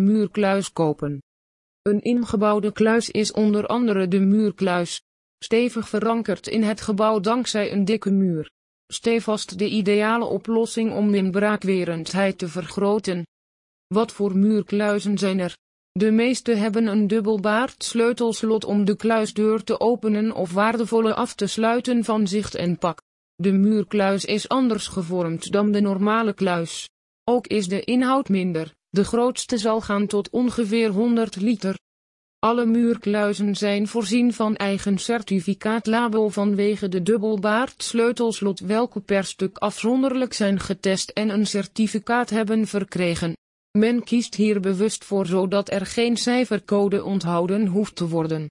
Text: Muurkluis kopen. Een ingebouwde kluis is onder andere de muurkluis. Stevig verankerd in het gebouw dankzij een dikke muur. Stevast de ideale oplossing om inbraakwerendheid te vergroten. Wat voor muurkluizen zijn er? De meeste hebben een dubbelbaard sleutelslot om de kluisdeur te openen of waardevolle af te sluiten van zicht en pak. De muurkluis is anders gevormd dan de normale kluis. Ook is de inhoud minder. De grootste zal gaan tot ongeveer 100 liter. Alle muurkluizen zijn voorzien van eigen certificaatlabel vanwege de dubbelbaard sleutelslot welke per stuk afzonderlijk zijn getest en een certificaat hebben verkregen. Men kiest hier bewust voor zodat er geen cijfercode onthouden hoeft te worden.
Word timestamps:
Muurkluis 0.00 0.72
kopen. 0.72 1.22
Een 1.82 2.00
ingebouwde 2.00 2.72
kluis 2.72 3.10
is 3.10 3.32
onder 3.32 3.66
andere 3.66 4.08
de 4.08 4.20
muurkluis. 4.20 5.02
Stevig 5.38 5.88
verankerd 5.88 6.46
in 6.46 6.62
het 6.62 6.80
gebouw 6.80 7.20
dankzij 7.20 7.72
een 7.72 7.84
dikke 7.84 8.10
muur. 8.10 8.50
Stevast 8.86 9.58
de 9.58 9.68
ideale 9.68 10.24
oplossing 10.24 10.92
om 10.92 11.14
inbraakwerendheid 11.14 12.38
te 12.38 12.48
vergroten. 12.48 13.26
Wat 13.86 14.12
voor 14.12 14.36
muurkluizen 14.36 15.18
zijn 15.18 15.38
er? 15.38 15.56
De 15.90 16.10
meeste 16.10 16.54
hebben 16.54 16.86
een 16.86 17.06
dubbelbaard 17.06 17.84
sleutelslot 17.84 18.64
om 18.64 18.84
de 18.84 18.96
kluisdeur 18.96 19.64
te 19.64 19.80
openen 19.80 20.32
of 20.34 20.52
waardevolle 20.52 21.14
af 21.14 21.34
te 21.34 21.46
sluiten 21.46 22.04
van 22.04 22.26
zicht 22.26 22.54
en 22.54 22.78
pak. 22.78 23.00
De 23.34 23.52
muurkluis 23.52 24.24
is 24.24 24.48
anders 24.48 24.86
gevormd 24.86 25.52
dan 25.52 25.72
de 25.72 25.80
normale 25.80 26.32
kluis. 26.32 26.88
Ook 27.24 27.46
is 27.46 27.68
de 27.68 27.80
inhoud 27.80 28.28
minder. 28.28 28.72
De 28.94 29.04
grootste 29.04 29.58
zal 29.58 29.80
gaan 29.80 30.06
tot 30.06 30.30
ongeveer 30.30 30.88
100 30.88 31.36
liter. 31.36 31.78
Alle 32.38 32.66
muurkluizen 32.66 33.56
zijn 33.56 33.88
voorzien 33.88 34.32
van 34.32 34.56
eigen 34.56 34.98
certificaatlabel 34.98 36.30
vanwege 36.30 36.88
de 36.88 37.02
dubbelbaard 37.02 37.82
sleutelslot 37.82 38.60
welke 38.60 39.00
per 39.00 39.24
stuk 39.24 39.58
afzonderlijk 39.58 40.32
zijn 40.32 40.60
getest 40.60 41.10
en 41.10 41.28
een 41.28 41.46
certificaat 41.46 42.30
hebben 42.30 42.66
verkregen. 42.66 43.36
Men 43.78 44.04
kiest 44.04 44.34
hier 44.34 44.60
bewust 44.60 45.04
voor 45.04 45.26
zodat 45.26 45.70
er 45.70 45.86
geen 45.86 46.16
cijfercode 46.16 47.04
onthouden 47.04 47.66
hoeft 47.66 47.96
te 47.96 48.08
worden. 48.08 48.40